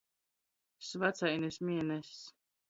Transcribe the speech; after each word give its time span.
Svacainis 0.79 1.61
mieness. 1.61 2.33